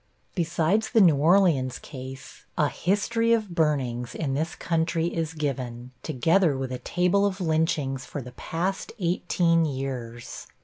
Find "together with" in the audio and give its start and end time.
6.01-6.71